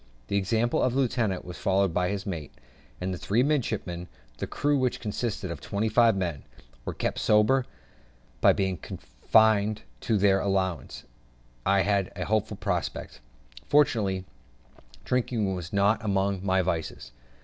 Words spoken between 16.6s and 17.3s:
vices.